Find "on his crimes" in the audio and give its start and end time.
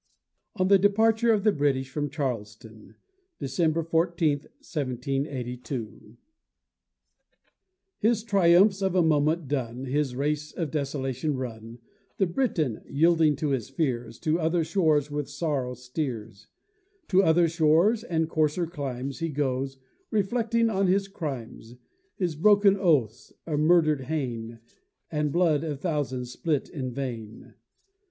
20.71-21.75